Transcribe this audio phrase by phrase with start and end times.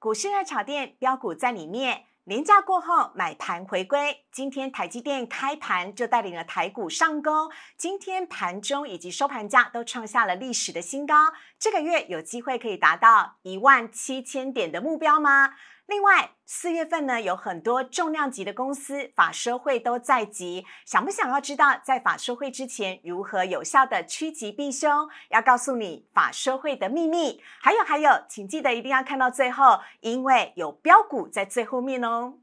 [0.00, 4.24] 股市热炒店标股在里面，年假过后买盘回归。
[4.32, 11.34] 今天台积电开盘就带领了台股上攻，今天盘中以及收盘价都创下了历史的新高。
[11.58, 15.50] 这个月有机会可以达到一万七千点的目标吗？
[15.90, 25.08] 另外，四月份呢，有很多重量级的公司法说会都在即，想不想要知道在法说会之前如何有效的趋吉避凶？
[25.30, 27.42] 要告诉你法说会的秘密。
[27.60, 32.34] 还有还有，请记得一定要看到最后，因为有标股在最后面哦。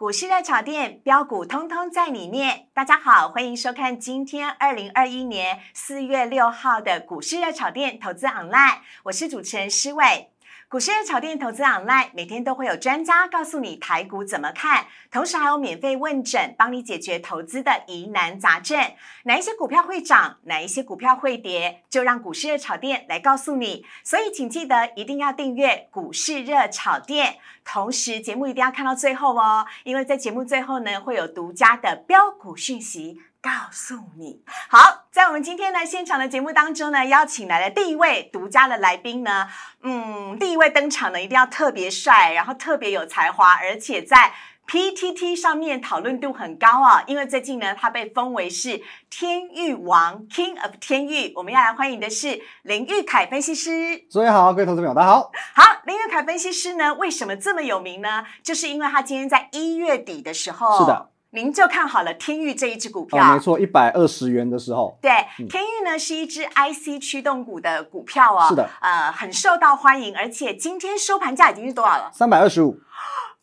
[0.00, 2.68] 股市热炒店标股通通在里面。
[2.72, 10.29] 大家好，欢迎收看今天二零二一年四月六号的股市热炒店投资 online，我是主持人施伟。
[10.70, 18.78] 股市热炒店投资 online 每天都会有专家告诉你台股怎么看，同时还有免费问诊，帮你解决投资的疑难杂症。
[19.24, 23.84] 哪一些股票会涨，哪一些股票会跌，就让股市热炒店来告诉你。
[24.04, 33.20] 所以请记得一定要订阅股市热炒店，同时节目一定要看到最后哦，因为在节目最后呢会有独家的标股讯息。
[33.42, 39.48] 告诉你，好，在我们今天呢现场的节目当中呢，邀请来了第一位独家的来宾呢，
[39.82, 44.34] 嗯，第一位登场呢一定要特别帅，然后特别有才华，而且在
[44.66, 54.04] PTT 上面讨论度很高啊，因为最近呢他被封为是天域王 King of 天域，我们要来欢迎的是林玉凯分析师。
[54.12, 55.32] 各位好，各位投资朋友，大家好。
[55.54, 58.26] 好，林玉凯分析师呢，为什么这么有名呢？
[58.42, 61.08] 就是因为他今天在一月底的时候，是的。
[61.32, 65.10] 您就看好了天域这一只股票，哦，没错，一百二十元的时候，对，
[65.48, 72.10] 天域呢是一只 IC 驱动股的股票哦，是的，呃，很受到欢迎，而且今天收盘价已经是多少了？
[72.12, 72.80] 三百二十五，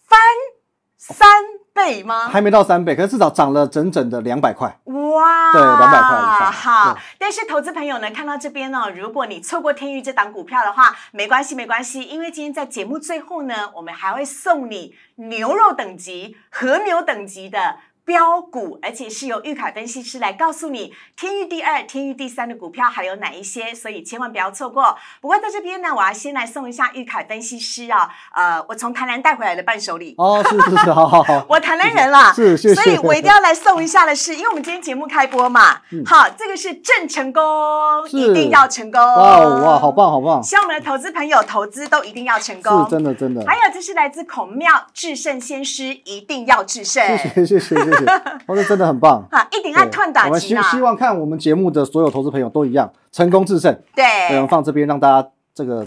[0.05, 0.19] 翻
[0.97, 1.27] 三
[1.77, 2.27] 倍吗？
[2.27, 6.51] 还没到三倍，可是至少涨了整整的两百块，哇，对，两百块以上。
[6.51, 17.75] 好，但是投资朋友呢，看到这边呢，如果你错过天域这档股票的话，没关系，没关系，因为今天在节目最后呢，我们还会送你牛肉等级、和牛等级的。
[18.07, 24.97] 标股，而且是由玉凯分析师来告诉你天域第二、天域第三的股票还有哪一些，所以千万不要错过。
[25.19, 30.15] 不过在这边呢，我要先来送一下玉凯分析师啊，呃，我从台南带回来的伴手礼。
[30.17, 31.45] 哦，是是是，好好好。
[31.51, 32.75] 我台南人啦，是谢谢。
[32.75, 37.43] 所以我一定要来送一下的是，因为我们今天节目开播嘛，好，这个是正成功，
[38.11, 39.01] 一定要成功。
[39.01, 40.41] 哇哇，好棒好棒！
[40.41, 43.43] 希望我们的投资朋友投资都一定要成功，是真的真的。
[43.45, 47.05] 还有这是来自孔庙至圣先师，一定要至圣。
[47.17, 47.96] 谢谢谢谢谢谢。
[48.45, 53.77] 我是 真的很棒，好，一定要赚大钱我们希希望看我们节目的所有投资朋友都一样成功制胜。
[53.95, 55.85] 对，我们放这边让大家这个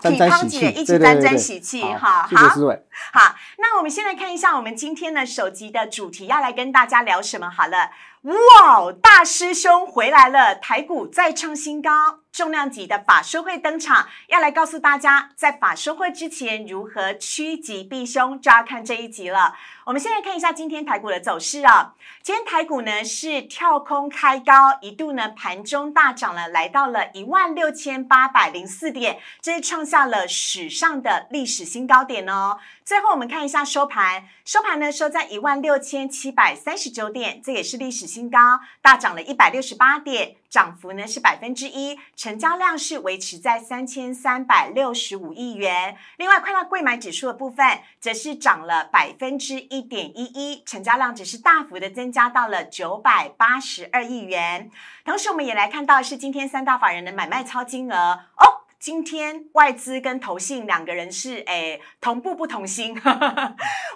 [0.00, 2.26] 沾沾喜气，一起沾沾喜气哈。
[2.28, 2.82] 谢谢思伟。
[3.12, 7.48] 好，那我们先来看一下我们今天的首集的主题，要来跟大家聊什么？
[7.48, 7.90] 好了，
[8.22, 12.23] 哇，大师兄回来了，台股再创新高。
[12.34, 19.54] 重量级的法说会登场，要来告诉大家，在法说会之前如何趋吉避凶，就要看这一集了。
[19.84, 21.94] 我们先来看一下今天台股的走势啊。
[22.22, 32.58] 今天台股呢是跳空开高，一度呢盘中大涨了，来到了一万六千八百零四点，这是创下了史上的历史新高点哦。
[32.84, 38.38] 最后我们看一下收盘，收盘呢收在一万六千七百三十九点，这也是历史新高，
[38.82, 40.34] 大涨了一百六十八点。
[40.54, 45.96] 涨幅呢是百分之一，成交量是维持在三千三百六十五亿元。
[46.16, 54.70] 另外，快到贵买指数的部分，则是涨了百分之一点一一，成交量只是大幅的增加到了九百八十二亿元。
[55.04, 57.96] 同时，我们也来看到是今天三大法人的买卖超金额
[58.36, 58.63] 哦。
[58.84, 62.92] 今天外资跟投信两个人是诶同步不同心，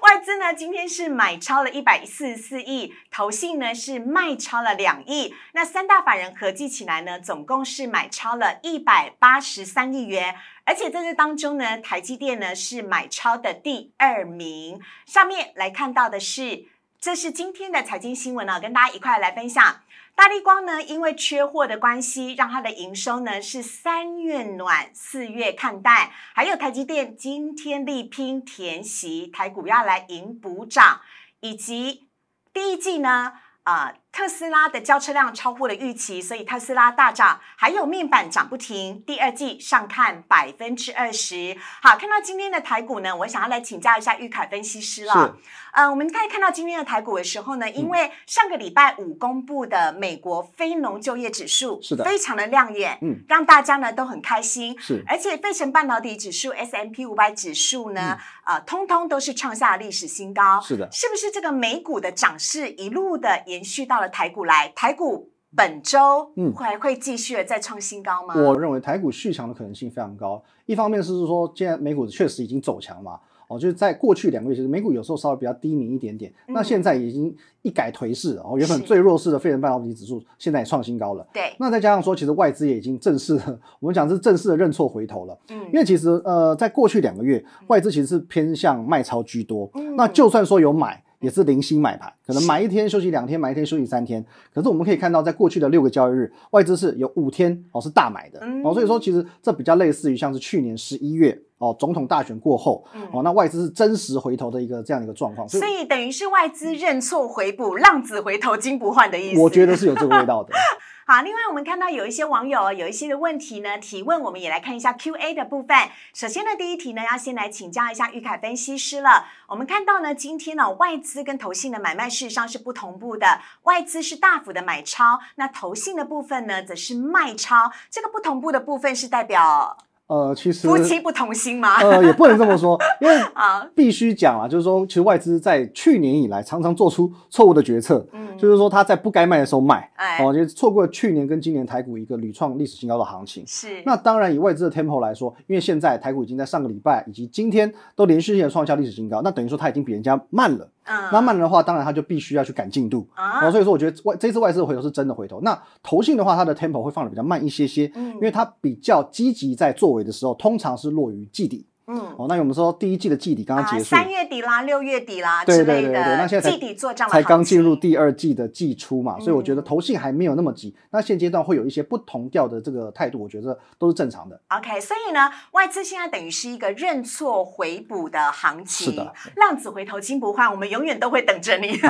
[0.01, 10.35] 外资呢今天是买超了一百四十四亿，投信呢是卖超了两亿，那三大法人合计起来呢，总共是买超了一百八十三亿元，
[10.65, 14.81] 而且在这当中呢，台积电呢是买超的第二名。
[15.05, 16.65] 上面来看到的是，
[16.99, 19.83] 这是今天的财经新闻呢，跟大家一块来分享。
[20.19, 26.11] 大力光呢，因为缺货的关系，让它的营收呢是三月暖，四月看淡。
[26.35, 31.03] 还有台积电今天力拼填席，台股要来迎补涨，
[31.39, 32.09] 以及
[32.53, 33.95] 第一季呢，啊。
[34.19, 41.57] 特斯拉的交车量超乎了预期，所以特斯拉大涨，还有面板涨不停，第二季上看百分之二十。
[41.81, 45.13] 好，看到今天的台股呢，我想要来请教一下玉凯分析师了。
[45.13, 45.35] 是
[45.71, 54.77] 呃，我们在看到今天的台股的时候呢，因为上个礼拜五公布的美国非农就业指数是的非常的亮眼，嗯让大家呢都很开心。
[54.81, 60.59] 是而且费城半导体指数 S M P 五百指数呢，呃，通通都是创下历史新高。
[60.59, 64.73] 嗯是的，是不是这个美股的涨势一路的延续到了台股来？
[64.75, 68.35] 台股本周嗯还会继续的再创新高吗？
[68.37, 70.43] 我认为台股续强的可能性非常高。
[70.67, 73.19] 一方面是说，现在美股确实已经走强嘛，
[73.49, 81.27] 哦，就是在过去两个月，其实美股有时候稍微比较低迷一点点，嗯那现在已经一改颓势了哦，原本最弱势的费城半导体指数现在也创新高了。
[81.33, 85.39] 对，那再加上说，其实外资也已经正式的， 我们讲是正式的认错回头了。
[85.49, 89.71] 嗯因为其实呃，在过去两个月，外资其实是偏向卖超居多。
[89.75, 94.25] 嗯那就算说有买，也是零星买盘，可能买一天休息两天，买一天休息三天。
[94.55, 109.41] 可是我们可以看到，在过去的六个交易日，外资是有五天哦是大买的、嗯哦，所以说其实这比较类似于像是去年十一月哦总统大选过后、嗯哦，那外资是真实回头的一个这样的一个状况，所以所以等于是外资认错回补，浪子回头金不换的意思。
[109.41, 110.53] 我觉得是有这个味道的。
[111.11, 115.75] 好，另外我们看到有一些网友有一些的问题呢提问，我们也来看一下 Q&A 的部分。
[116.13, 119.25] 首先呢，第一题呢要先来请教一下玉凯分析师了。
[119.47, 127.73] 我们看到呢，今天呢外资跟投信的买卖事实上是不同步的，外资是大幅的买超，那投信的部分呢则是卖超。
[127.89, 129.79] 这个不同步的部分是代表
[130.09, 131.77] 呃，其实夫妻不同心吗？
[131.81, 143.45] 呃也不能这么说， 因为啊，必须讲啊，就是说，其实外资在去年以来常常做出错误的决策，嗯就是说他在不该卖的时候卖，哎哦，就错过去年跟今年台股一个屡创历史新高的行情。
[143.47, 150.67] 是那当然，以外资的 tempo 来说，因为现在台股已经在上个礼拜以及今天都连续性的创下历史新高，那等于说它已经比人家慢了。
[150.89, 153.07] 嗯那慢的话，当然他就必须要去赶进度。
[153.15, 155.41] 啊然后所以说，我觉得外这次外资的回头是真的回头。
[155.43, 161.67] 那投信的话，它的 tempo 会放的比较慢一些些，嗯因为它比较积极在作为的时候，通常是落于季底。
[161.89, 170.77] 嗯哦，那我们说第一季的季底刚刚啊，结束，三月底啦，六月底啦对之类对对对对那的，现在季底做账的才刚进入第二季的季初嘛，所以我觉得嗯投信还没有那么急。
[170.91, 174.41] 那现阶段会有一些不同调的这个态度，我觉得都是正常的。
[174.49, 181.79] OK，所以呢，外资现在等于是一个认错回补的行情，是的，浪子回头金不换，我们永远都会等着你。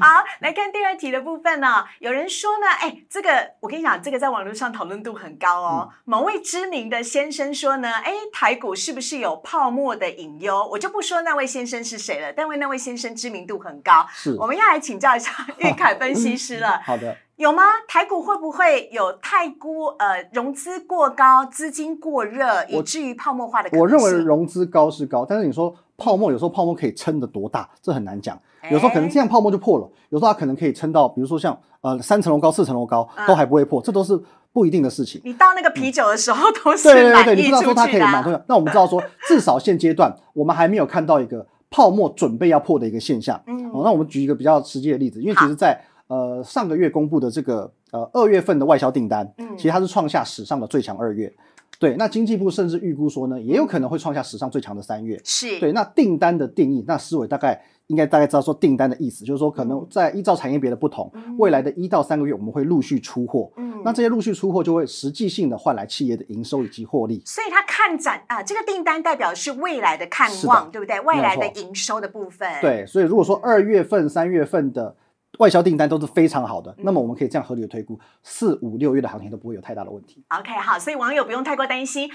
[0.00, 5.88] 好来看第二题的部分呢、有人说呢，哎，这个我跟你讲，这个在网络上讨论度很高哦。
[5.90, 10.66] 嗯某位知名的先生说呢，哎，台股是不是有泡沫的隐忧？
[10.72, 16.80] 我就不说那位先生是谁了，但为那位先生知名度很高，是我们要来请教一下玉凯分析师了。
[16.82, 17.62] 好的，有吗？
[17.86, 28.40] 台股会不会有太过呃融资过高、资金过热，以至于泡沫化的可能我认为融资高是高，但是你说泡沫有时候泡沫可以撑得多大，这很难讲。
[28.66, 34.20] 哎有时候可能这样泡沫就破了，有时候它可能可以撑到，比如说像呃三层楼高、四层楼高嗯都还不会破，这都是
[34.52, 35.20] 不一定的事情。
[35.24, 43.40] 你倒那个啤酒的时候都是满对对对，你不知道说它可以满出来， 那我们知道说，至少现阶段我们还没有看到一个泡沫准备要破的一个现象。
[43.46, 45.78] 嗯哦，那我们举一个比较实际的例子，因为其实在
[46.08, 51.32] 呃上个月公布的这个呃二月份的外销订单，嗯其实它是创下史上的最强二月。
[51.78, 55.20] 对，那经济部甚至预估说呢，也有可能会创下史上最强的三月。
[55.24, 63.52] 是对，那订单的定义，那思维大概应该大概知道说订单的意思，就是说可嗯能在依照产业别的不同，未来的一到三个月我们会陆续出货。
[63.56, 67.22] 嗯那这些陆续出货就会实际性的换来企业的营收以及获利。
[67.24, 70.98] 所以它看展啊、这个订单代表是未来的看望，的对不对？
[71.00, 74.96] 未来的营收的部分。，对，所以如果说二月份、三月份的
[75.38, 80.24] 外销订单都是非常好的，嗯那么我们可以这样合理的推估，四五六月的行情都不会有太大的问题。
[80.28, 82.10] OK，好，所以网友不用太过担心。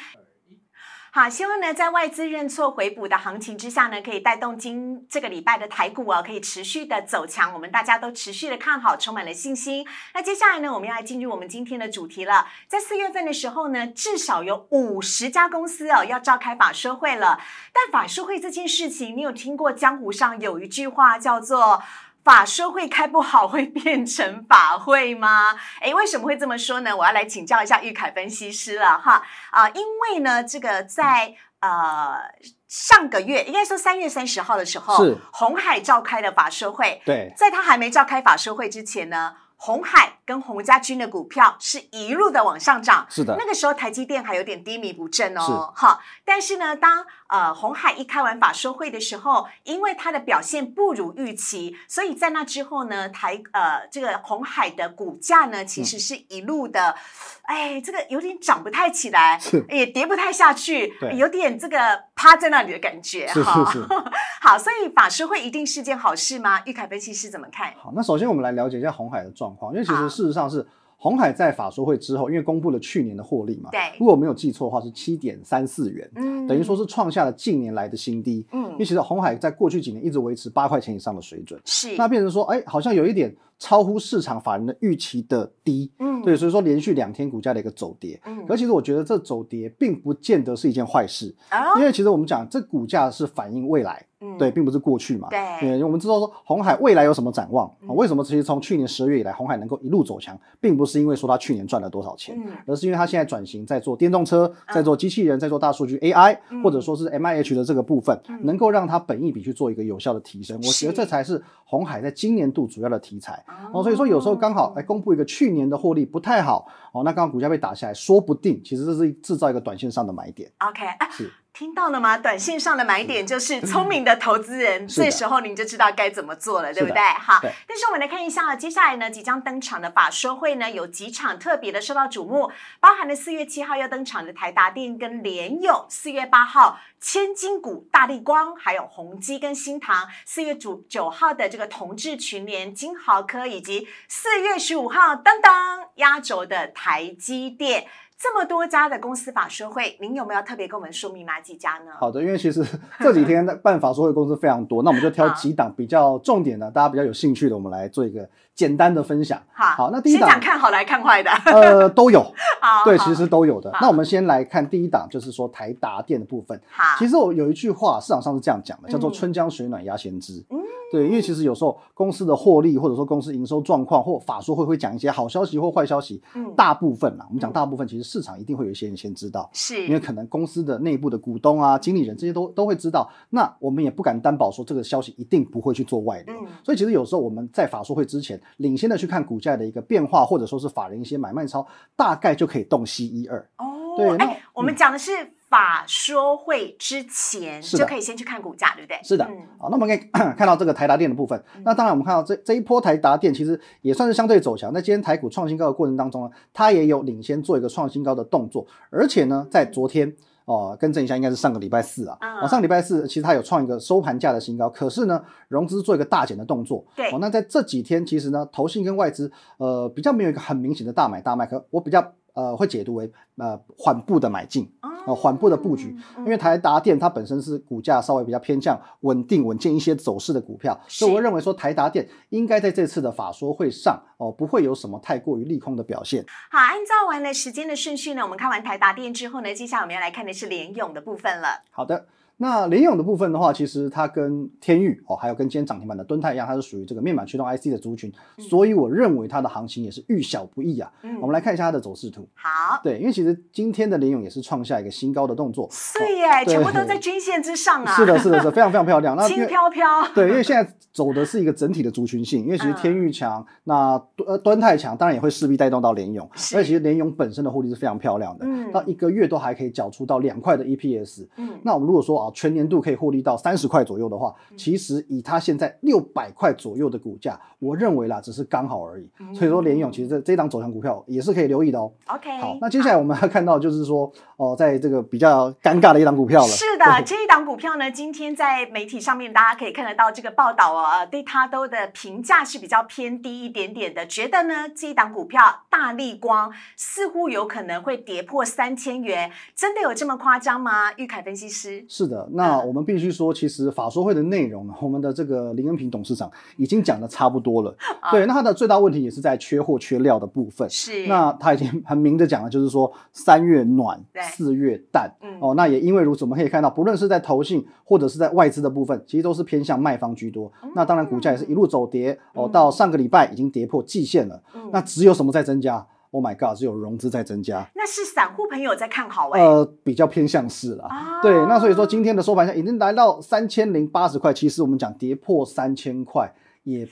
[1.13, 9.85] 好，希望呢，在外资认错回补的行情之下呢，可以带动今这个礼拜的台股哦，可以持续的走强，我们大家都持续的看好，充满了信心。
[10.13, 12.47] 那接下来呢，我们要来进入我们今天的主题了。
[12.69, 17.41] 在四月份的时候呢，至少有五十家公司哦要召开法说会了。
[17.73, 21.83] 但法说会这件事情，你有听过江湖上有一句话叫做？
[22.23, 25.55] 法说会开不好会变成法会吗？
[25.81, 26.95] 诶，为什么会这么说呢？
[26.95, 29.23] 我要来请教一下玉凯分析师了哈。
[29.49, 32.19] 啊、因为呢，这个在呃
[32.67, 43.05] 上个月，应该说三月三十号的时候，是红海召开的法说会，对，在他还没召开法说会之前呢，红海跟洪家军的股票是一路的往上涨。
[43.07, 56.95] 是的那，个时候台积电还有点低迷不振哦，好，但是呢，当呃红海一开完法说会的时候，因为它的表现不如预期，所以在那之后呢，台呃这个红海的股价呢，其嗯实是一路的，
[57.43, 63.65] 哎，这个有点涨不太起来，是也跌不太下去，有点这个趴在那里的感觉是哈。
[63.71, 63.85] 是是，
[64.39, 66.61] 好，所以法说会一定是件好事吗？
[66.67, 67.73] 玉凯分析师怎么看？
[67.75, 70.63] 好，那首先我们来了解一下红海的状况，因为其好实事实上是
[70.97, 78.45] 红海在法说会之后，因为公布了去年的获利嘛，对如果我没有记错的话是七点三四元，嗯等于说是创下了近年来的新低。
[78.51, 85.91] 嗯因为其实红海在过去几年一直维持八块钱以上的水准，是那变成说，哎，好像有一点超乎市场法人的预期的低。
[85.99, 86.23] 嗯。
[86.23, 88.45] 对，所以说连续两天股价的一个走跌，嗯。
[88.47, 91.77] 可其实我觉得这走跌并不见得是一件坏事，哦。
[91.79, 94.35] 因为其实我们讲这股价是反映未来，嗯。
[94.39, 95.29] 对，并不是过去嘛。
[95.29, 95.39] 对。
[95.61, 97.89] 因为我们知道说红海未来有什么展望、嗯。
[97.89, 106.63] 啊为什么其实从去年十二月以来，红海能够一路走强，并不是因为说它去年赚了多少钱，嗯而是因为它现在转型在做电动车，在做机器人，在做大数据 AI，、嗯。
[106.63, 108.39] 或者说是 MIH 的这个部分，嗯。
[108.43, 110.57] 能够让它本益比去做一个有效的提升。
[110.57, 110.93] 我觉得是。
[110.93, 113.43] 这才是红海在今年度主要的题材。
[113.73, 120.51] 哦，所以说有时候刚好哎公布一个去年的获利不太好，哦，那刚好股价被打下来，说不定其实这是制造一个短线上的买点。
[120.59, 122.17] OK，哎、是听到了吗？
[122.17, 127.01] 短线上的买点就是聪明的投资人，这时候您就知道该怎么做了，对不对？
[127.19, 147.87] 好对，但是我们来看一下啊，接下来呢即将登场的法说会呢，有几场特别的受到瞩目，包含了四月七号要登场的台达电跟联友，四月八号千金股大力光，还有宏基跟新唐，四月九九号的这个同志群联、金豪科，以及四月十五号噔噔压轴的台积电。
[148.21, 151.91] 这么多家的公司法说会，您有没有特别跟我们说明哪几家呢？
[151.99, 152.63] 好的，因为其实
[153.01, 158.29] 这几天的办法说会公司非常多，那我们就挑几档比较重点的，大家比较有兴趣的，我们来做一个
[158.61, 159.41] 简单的分享。
[159.51, 162.21] 好，好那第一档先讲看好来看坏的，呃，都有，
[162.61, 163.71] 好，对，其实都有的。
[163.81, 166.61] 那我们先来看第一档，就是说台达电的部分。
[166.69, 170.45] 好，其实我有一句话，市场上是这样讲的，叫做嗯“春江水暖鸭先知”。
[170.51, 170.59] 嗯
[170.91, 179.49] 对，因为其实有时候公司的获利，或者说公司营收状况，或法说会会讲一些好消息或坏消息，嗯大部分啦，我们讲嗯大部分，其实市场一定会有一些人先知道。
[179.53, 186.35] 是因为可能公司的内部的股东啊、经理人这些都都会知道，那我们也不敢担保说这个消息一定不会去做外流。
[186.35, 191.65] 嗯所以其实有时候我们在法说会之前，领先的去看股价的一个变化，或者说是法人一些买卖超，
[191.95, 193.39] 大概就可以洞悉一二。
[193.57, 195.11] 哦，对那哎，我们讲的是
[195.49, 198.99] 法说会之前就可以先去看股价，对不对？
[199.03, 199.97] 是的，嗯好，那我们可以
[200.37, 201.43] 看到这个台达电的部分。
[201.63, 204.71] 那当然，我们看到这这一波台达电其实也算是相对走强。
[204.73, 210.15] 那今天台股创新高的过程当中呢，它也有领先做一个创新高的动作，而且呢，在昨天。
[210.51, 212.17] 哦，更正一下，应该是上个礼拜四啊。
[212.19, 216.83] 嗯哦，上个礼拜四其实它有创一个收盘价的新高，可是呢，融资做一个大减的动作。
[216.95, 224.69] 对哦，那在这几天其实呢，投信跟外资呃比较没有一个很明显的大买大卖，可我比较呃会解读为呃缓步的买进。
[224.81, 236.25] 哦，缓步的布局，嗯因为台达电它本身是股价稍微比较偏向稳定、稳健一些走势的股票，所以我认为说台达电应该在这次的法说会上哦，不会有什么太过于利空的表现。
[236.49, 241.63] 好，按照完了时间的顺序呢，我们看完台达电之后呢，接下来我们要来看的是联勇的部分了。
[241.71, 242.05] 好的。
[242.41, 250.91] 那联咏的部分的话，其实它跟天域哦，还有跟今天涨停板的敦泰一样，它是属于这个面板驱动 IC 的族群，所以我认为它的行情也是遇小不易啊。
[251.03, 252.27] 嗯我们来看一下它的走势图。
[252.33, 255.69] 好，对，因为其实今天的联咏也是创下一个新高的动作。
[255.93, 257.95] 对耶，对全部都在均线之上啊。
[257.95, 259.15] 是的，是的，是的非常非常漂亮。
[259.15, 259.85] 那 因轻飘飘。
[260.15, 271.27] 对，因为现在走的是一个整体的族群性，因为其实天域强，那呃端泰强，当然也会势必带动到联咏，而且其实联咏本身的获利是非常漂亮的，嗯到一个月都还可以缴出到两块的 EPS。
[271.37, 279.09] 嗯，那我们如果说啊，全年度可以获利到三十块左右的话，嗯其实以它现在六百块左右的股价，我认为啦，只是刚好而已。
[279.19, 281.91] 嗯所以说联勇其实这这一档走强股票也是可以留意的哦。
[282.07, 282.29] OK。
[282.39, 286.47] 好，那接下来我们要看到就是说哦，在这个比较尴尬的一档股票了。
[286.47, 300.91] 是的， 这一档股票呢，今天在媒体上面大家可以看得到这个报道哦，呃对它都的评价是比较偏低一点点的，觉得呢这一档股票大力光似乎有可能会跌破三千元，真的有这么夸张吗？
[300.97, 307.75] 玉凯分析师，是的，那嗯我们必须说，其实法说会的内容呢， 我们的这个林恩平董事长已经讲的差不多了。
[308.11, 310.65] 对，那他的最大问题也是在缺货缺料的部分。
[310.65, 313.99] 啊是那他已经很明着讲了，就是说三月暖，
[314.33, 315.11] 四月淡。
[315.21, 320.51] 嗯哦，那也因为如此，我们可以看到，不论是在投信或者是在外资的部分，其实都是偏向卖方居多。
[320.75, 324.41] 那当然，股价也是一路走跌哦，嗯到上个礼拜已经跌破季线了。
[324.53, 327.69] 嗯那只有什么在增加？Oh my god，是有融资在增加。
[327.73, 330.85] 那是散户朋友在看好哎、呃，比较偏向是啦。
[330.89, 336.87] 啊对，那所以说今天的收盘价已经来到三千零八十块，其实我们讲跌破三千块也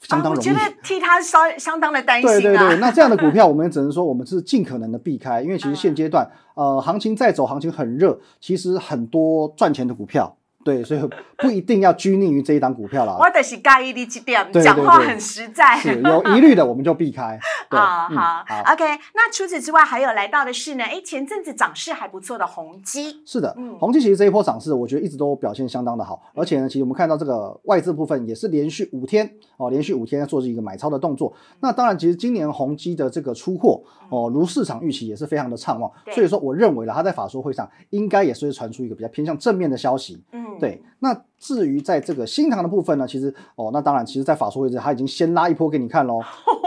[0.00, 0.48] 相当容易。
[0.48, 2.32] 啊我觉得替他稍相当的担心啊。
[2.32, 10.36] 对对对，那这样的股票， 我们只能说我们是尽可能的避开，因为其实现阶段，呃，行情在走，行情很热，其实很多赚钱的股票
[10.66, 11.00] 对，所以
[11.38, 13.16] 不一定要拘泥于这一档股票啦。
[13.20, 15.76] 我的是介意你这点，讲话很实在。
[15.76, 17.38] 是有疑虑的，我们就避开。
[17.70, 18.84] 对，啊，嗯好好，，OK。
[19.14, 31.32] 那除此之外，还有来到的是呢，哎，前阵子涨势还不错的宏基，是的嗯，宏基其实这一波涨势，我觉得一直都表现相当的好，而且呢，其实我们看到这个外资部分也是连续五天哦，连续五天在做这一个买超的动作。
[31.60, 40.20] 那当然，其实今年宏基的这个出货哦，如市场预期也是非常的畅旺，所以说我认为了，它在法说会上应该也是会传出一个比较偏向正面的消息。
[40.32, 46.20] 嗯，对，那至于在这个新塘的部分呢，其实哦，那当然，其实，在法说会之前，他已经先拉一波给你看喽。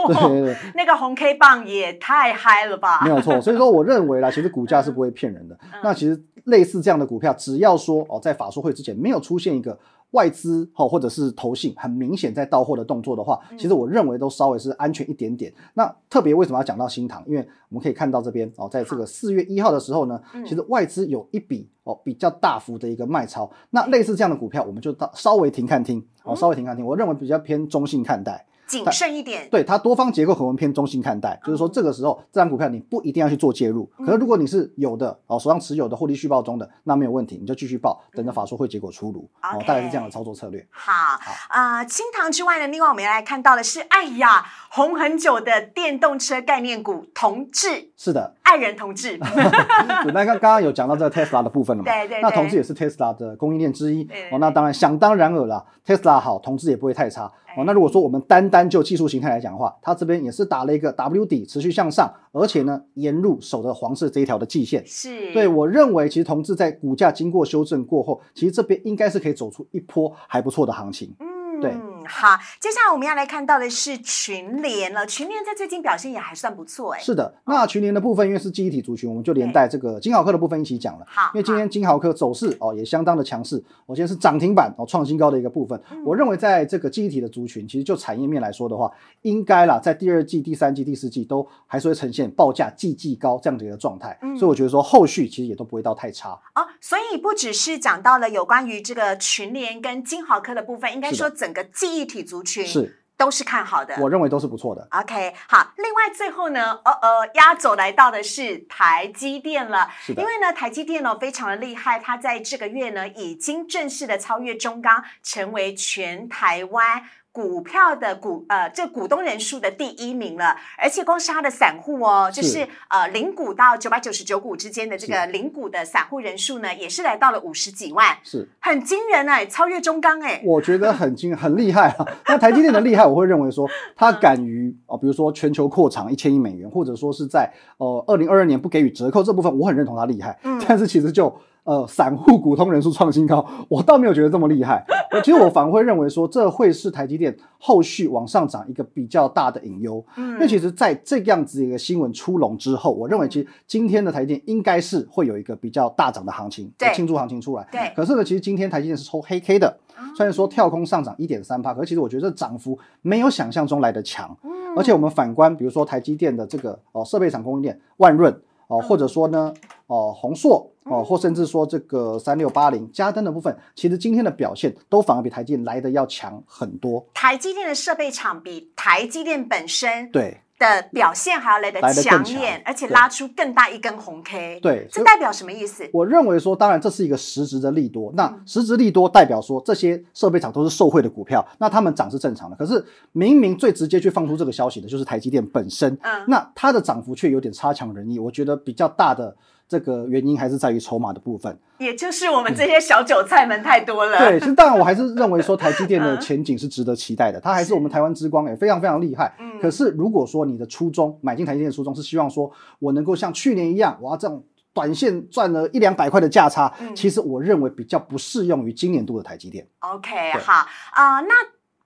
[0.06, 3.00] 对对对， 那个红 K 棒也太嗨了吧？
[3.04, 5.58] 没有错，所以说我认为啦，其实股价是不会骗人的。
[5.82, 9.78] 那其实类似这样的股票，只要说哦，在法说会之前没有出现一个
[10.12, 15.52] 外资哈或者是投信很明显在到货的动作的话，其实我认为都稍微是安全一点点。
[15.74, 17.22] 那特别为什么要讲到新塘？
[17.26, 23.50] 因为我们可以看到这边哦，在这个四月一号的时候呢，其实外资有一笔哦比较大幅的一个卖超。
[23.70, 26.84] 那类似这样的股票，我们就到稍微停看听哦，稍微停看听。
[26.84, 28.46] 我认为比较偏中性看待。
[28.70, 29.48] 谨慎一点。
[29.50, 40.64] 对它多方结构可能偏中性看待，就是说这个时候这张股票你不一定要去做介入，可是如果你是有的哦手上持有的获利续报中的，那没有问题，你就继续报，等着法说会结果出炉哦大概是这样的操作策略。
[40.70, 49.18] 好，啊，清塘之外呢，另外我们要来看到的是，哎呀，红很久的电动车概念股同志，是的，爱人同志，
[50.04, 51.90] 对那刚刚刚有讲到这个 Tesla 的部分了嘛？
[51.90, 54.38] 对对对那同志也是 Tesla 的供应链之一哦。
[54.38, 57.64] 那当然想当然尔啦，Tesla 好，同志也不会太差哎哦。
[57.64, 64.82] 那如果说我们单单就技术形态来讲的话，它这边也是打了一个 W 底，持续向上，而且呢沿路守着黄色这一条的季线。
[64.86, 71.14] 是，对，我认为其实同志在股价经过修正过后，其实这边应该是可以走出一波还不错的行情。
[71.18, 71.74] 嗯，对。
[72.06, 81.06] 好，接下来我们要来看到的是群联了，群联在最近表现也还算不错，哎，是的，那群联的部分因为是记忆体族群，我们就连带这个金豪科的部分一起讲了。
[81.08, 85.80] 好，因为今天金豪科走势哦也相当的强势，我今天是涨停板哦创新高的一个部分。
[85.90, 88.90] 嗯我认为在这个记忆体的族群，其实就产业面来说的话，
[89.22, 94.18] 应该啦，在第二季、第三季、第四季都还是会呈现报价季季高这样的一个状态。
[94.22, 96.30] 嗯所以我觉得说后续其实也都不会到太差。
[96.54, 103.96] 哦，所以不只是讲到了有关于这个群联跟金豪科的部分，应该说整个记忆体族群是，都是看好的。
[103.98, 104.86] 我认为都是不错的。
[104.92, 117.02] OK，好，另外最后呢，呃呃，压轴来到的是台积电了，是的因为呢，台积电呢非常的厉害，它在这个月呢已经正式的超越中钢，成为全台湾。
[117.32, 132.06] 股票的股呃，这股东人数的第一名了，而且光是它的散户哦，就是是呃零股到九百九十九股之间的这个零股的散户人数呢，也是来到了五十几万，是，很惊人哎、超越中钢哎、我觉得很惊很厉害啊。
[132.26, 140.36] 那台积电的厉害，我会认为说它敢于哦，比如说全球扩厂一千亿美元，或者说是在呃二零二二年不给予折扣这部分，我很认同它厉害。
[140.42, 140.60] 嗯。
[140.66, 141.32] 但是其实就
[141.64, 144.84] 呃散户股东人数创新高，我倒没有觉得这么厉害。
[145.10, 150.04] 呃其实我反而会认为说，这会是台积电后续往上涨一个比较大的隐忧。
[150.16, 157.66] 嗯因为其实在这样子一个新闻出笼之后，我认为其实今天的台积电应该是会有一个比较大涨的行情，对庆祝行情出来。
[157.72, 164.36] 对可是呢，其实今天台积电是抽黑 K 的，哦虽然说跳空上涨一点三帕，可是其实我觉得这涨幅没有想象中来的强。
[164.44, 168.32] 嗯而且我们反观，比如说台积电的这个哦设备厂供应链万润
[168.70, 168.82] 哦，嗯。
[168.82, 169.52] 或者说呢
[169.86, 177.06] 哦宏硕哦，或甚至说这个三六八零加登的部分，其实今天的表现都反而比台积电来的要强很多。
[177.12, 184.60] 台积电的设备厂比台积电本身对的表现还要来得来得更抢眼，强而且拉出更大一根红 K。
[184.60, 185.88] 对，这代表什么意思？
[185.92, 188.12] 我认为说，当然这是一个实质的利多。
[188.12, 192.56] 嗯那实质利多代表说，这些设备厂都是受惠的股票，那他们涨是正常的。
[192.56, 198.18] 可是明明最直接去放出这个消息的就是台积电本身，嗯那它的涨幅却有点差强人意。
[198.18, 199.34] 我觉得比较大的
[199.70, 201.56] 这个原因还是在于筹码的部分。
[201.78, 204.18] 也就是我们这些小韭菜们太多了。
[204.18, 209.32] 对，其实当然我还是认为说 台积电的嗯前景是值得期待的，它还是我们台湾之光，也非常非常厉害。
[209.38, 219.64] 嗯可是如果说你的初衷买进台积电的初衷是希望说我能够像去年一样，我要这种短线赚了一两百块的价差，嗯其实我认为比较不适用于今年度的台积电。
[219.78, 221.34] OK，好啊、那。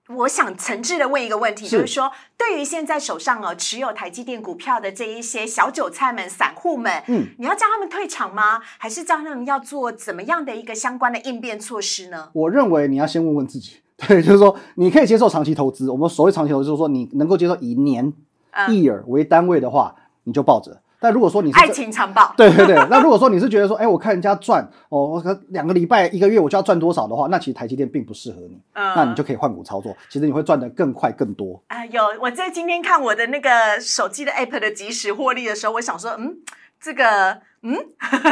[0.07, 8.61] 我想诚挚的问一个问题，是就是说，对于现在手上哦持有台积电股票的这一些小韭菜们、散户们，嗯，你要叫他们退场吗？
[8.77, 12.29] 还是叫他们要做怎么样的一个相关的应变措施呢？
[12.33, 15.89] 我认为你要先问问自己，对，就是说你可以接受长期投资。
[15.89, 18.13] 我们所谓长期投资，就是说你能够接受以年、
[18.51, 20.81] 嗯 year 为单位的话，你就抱着。
[21.05, 28.95] 但如果说你是爱情长跑，对对对， 那如果说你是觉得说，哎，我看人家赚哦，两个礼拜、一个月我就要赚多少的话，那其实台积电并不适合你，嗯。
[28.95, 31.61] 那你就可以换股操作，其实你会赚得更快更多。
[31.67, 36.37] 啊，有我在今天看我的那个手机的 app 的即时获利的时候，我想说，嗯，
[36.81, 37.75] 这个，嗯，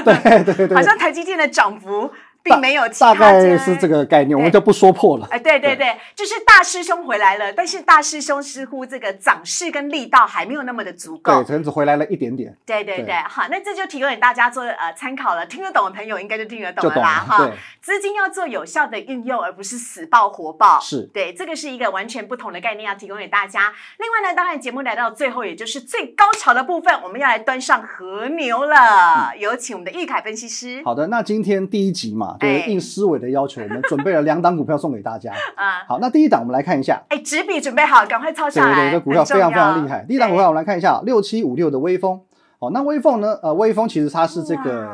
[0.03, 2.09] 对对对对， 好像台积电的涨幅
[2.43, 5.27] 并没有其大他概是这个概念，我们就不说破了。
[5.32, 11.43] 哎，对对对，就是大师兄回来了，但是大师兄似乎这个掌势跟力道还没有那么的足够对，。
[11.45, 15.45] 可能只回来了一点点，对对对对，好，那这就提供给大家做呃参考了。
[15.45, 17.38] 听得懂的朋友应该就听得懂了啦，哈。
[17.38, 20.79] 对，资金要做有效的运用，而不是死抱活抱。
[20.82, 23.73] 是对，这个是一个完全不同的概念，要提供给大家。
[23.97, 29.34] 另外呢，当然节目来到最后，也就是最高潮的部分，我们要来端上和牛了。
[29.38, 30.82] 有请我们的玉凯分析师。
[30.84, 35.31] 好的，那今天第一集嘛，对，哎应思维的要求，我们准备了两档股票送给大家。
[35.55, 38.75] 啊，好，那第一档我们来看一下，哎，纸笔准备好，赶快抄对下来。
[38.75, 40.05] 对对，这股票非常非常厉害。
[40.07, 42.21] 第一档股票我们来看一下，六七五六的微风。
[42.59, 43.37] 哦，那微风呢？
[43.43, 44.87] 呃，微风其实它是这个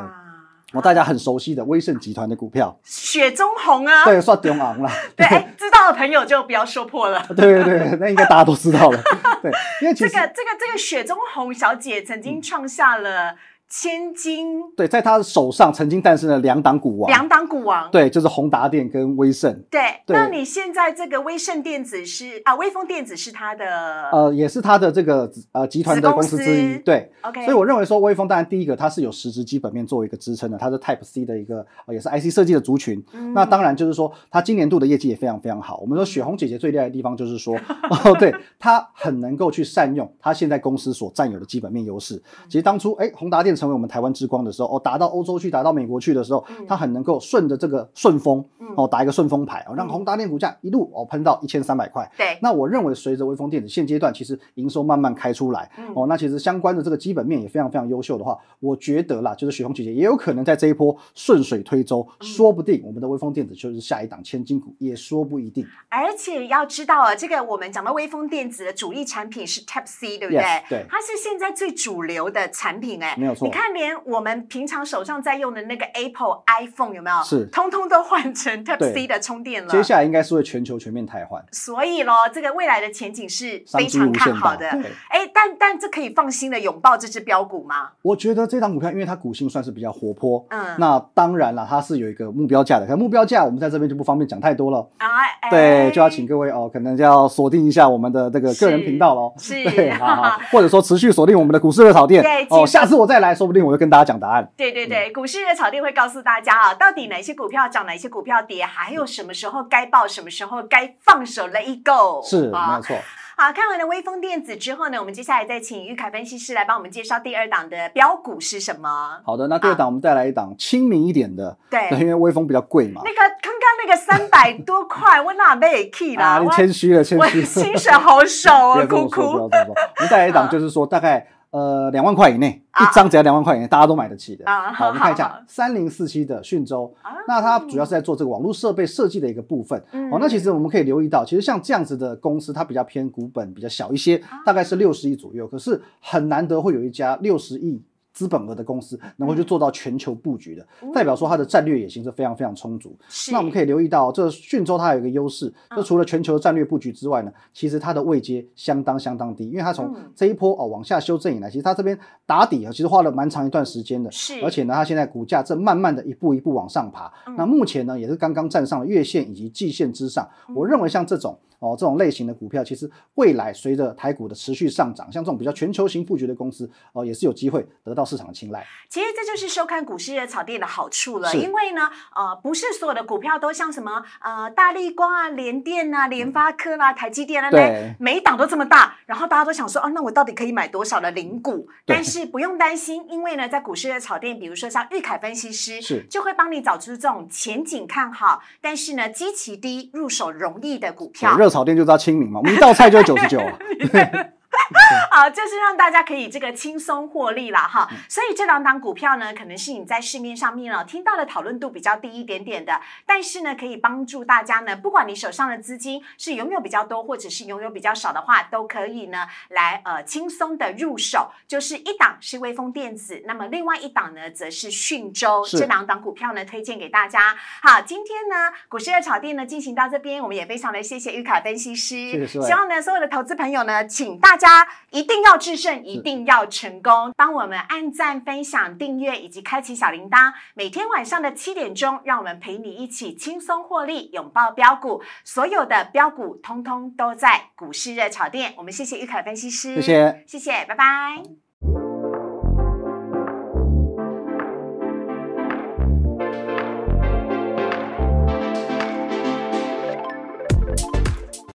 [0.72, 4.04] 哇哦大家很熟悉的威盛集团的股票，雪中红啊。
[4.04, 4.90] 对，算中昂了。
[5.16, 7.20] 对， 哎，知道的朋友就不要说破了。
[7.28, 9.00] 对对对，那应该大家都知道了。
[9.42, 9.50] 对，
[9.82, 13.34] 因为这个这个这个雪中红小姐曾经创下了
[13.72, 17.88] 千金对，在他的手上曾经诞生了两档股王，两档股王。
[17.92, 26.78] 对，就是宏达电跟威盛，对，对那你现在这个威盛电子是啊，威风电子是他的呃，也是他的这个呃集团的公司之一。
[26.78, 33.00] 对，OK，所以我认为说威风，当然第一个它是有实质基本面作为一个支撑的，它是 Type C 的一个、呃也是 IC 设计的族群。
[33.12, 35.78] 嗯那当然就是说，它今年度的业绩也非常非常好。
[35.78, 37.54] 我们说雪红姐姐最厉害的地方就是说，
[38.04, 42.16] 哦，对，她很能够去善用她现在公司所占有的基本面优势。
[42.16, 46.66] 嗯其实当初哎，宏达电成为我们台湾之光的时候，哦，打到欧洲去，打到美国去的时候，嗯。
[46.66, 49.90] 它很能够顺着这个顺风嗯，哦，打一个顺风牌，哦，让嗯。
[49.90, 52.10] 宏达电股价一路哦喷到一千三百块。
[52.16, 55.84] 对，那我认为，随着微风电子现阶段其实营收慢慢开出来，嗯。
[55.94, 62.26] 哦，那其实相关的这个基本面也非常非常优秀的话，我觉得啦，就是雪红姐姐也有可能在这一波顺水推舟，嗯。
[62.26, 65.66] 说不定我们的微风电子就是下一档千金股，也说不一定。
[65.88, 70.86] 而且要知道啊，这个我们讲到微风电子的主力产品是 Type C，对不对？Yes，对。
[70.88, 77.22] 它是现在最主流的产品哎，没有错你看，连我们平常手上在用的那个 Apple iPhone 有没有？
[77.24, 79.70] 是通通都换成 Type C 的充电了。
[79.70, 84.10] 接下来应该是会全球全面汰换，所以咯，这个未来的前景是非常。
[84.12, 84.66] 看好的。
[85.08, 87.90] 哎，但但这可以放心的拥抱这只标股吗？
[88.02, 94.86] 我觉得这张股票因为它股性算是比较活泼，嗯那当然了，它是有一个目标价的，可目标价我们在这边就不方便讲太多了。
[94.98, 95.06] 啊，
[95.40, 99.32] 哎对，就要请各位哦，可能就要锁定一下我们的这个个人频道喽。
[99.38, 104.46] 是对，好好， 或者说持续锁定我们的股市热炒店哦，下次我再来说不定我就跟大家讲答案。
[104.54, 112.20] 对对对，股市的炒店会告诉大家啊，到底哪些股票涨，哪些股票跌，还有什么时候该报，什么时候该放手 let it go。
[112.22, 112.94] 是，没啊有错。
[113.38, 119.18] 好，看完了微风电子之后呢，我们接下来再请玉凯分析师来帮我们介绍第二档的标股是什么。
[119.24, 123.00] 好的，那第二档我们再来一档亲民一点的，对对，因为微风比较贵嘛。
[123.02, 126.36] 那个刚刚那个三百多块，我哪被 key 啦？
[126.36, 127.46] 啊，你我谦虚了，谦虚了。
[127.46, 129.22] 薪水好少哦，不要这么哭哭。
[129.22, 134.44] 我们再来一档， 就是说大概呃两万块以内，啊一张只要两万块以内，大家都买得起的。
[134.44, 139.82] 啊好，我们看一下三零四七的讯州啊，那它主要是在做这个网络设备设计的一个部分。
[139.92, 147.82] 嗯哦，那其实我们可以留意到，其实像这样子的公司，它比较偏股本比较小一些，啊大概是六十亿左右，可是很难得会有一家六十亿。
[148.20, 152.94] 资本额的公司能够去做到全球布局的，代表说它的战略野心是非常非常充足。
[153.08, 164.12] 是那我们可以留意到，这讯州它有一个优势，嗯就除了全球战略布局之外呢，其实它的位阶相当相当低，因为它从嗯这一波哦往下修正以来，其实它这边打底啊，其实花了蛮长一段时间的。
[164.12, 167.10] 是而且呢，它现在股价正慢慢的一步一步往上爬。
[167.26, 170.28] 嗯那目前呢，也是刚刚站上了月线以及季线之上。
[170.50, 178.66] 嗯我认为像这种哦这种类型的股票，其实未来随着台股的持续上涨，像这种比较全球型布局的公司哦，也是有机会得到市场的青睐。
[178.88, 191.68] 其实这就是收看股市热炒店的好处了，因为呢，呃，不是所有的股票都像什么呃大力光啊、联电啊、联发科啦、台积电啊，对每一档都这么大，然后大家都想说，啊，那我到底可以买多少的零股？
[191.86, 201.44] 但是不用担心，因为呢，在股市热炒店，比如说像玉凯分析师，是就会帮你找出这种前景看好，但是呢，基期低、入手容易的股票对。
[201.44, 203.56] 热炒店就知道亲民嘛，我们一道菜就九十九啊。
[205.10, 207.88] 好，就是让大家可以这个轻松获利啦哈。
[207.90, 221.30] 嗯所以这两档股票呢，可能是你在市面上面哦听到的讨论度比较低一点点的，但是呢，可以帮助大家呢，不管你手上的资金是拥有比较多或者是拥有比较少的话，都可以呢来呃轻松的入手。
[221.46, 227.36] 就是一档是微风电子，那么另外一档呢则是讯州，这两档股票呢推荐给大家。
[227.62, 240.32] 好，今天呢股市热炒店呢进行到这边，我们也非常的谢谢玉凯分析师，谢谢希望呢所有的投资朋友呢，请大家一定要制胜，一定要成功，帮我们按赞、分享、订阅以及开启小铃铛。
[240.54, 245.02] 每天晚上的七点钟，让我们陪你一起轻松获利，拥抱标股。
[245.24, 248.54] 所有的标股通通都在股市热炒店。
[248.56, 251.49] 我们谢谢玉凯分析师，谢谢，谢谢，拜拜。